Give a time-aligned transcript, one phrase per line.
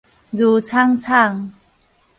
[0.31, 1.53] 茹藏藏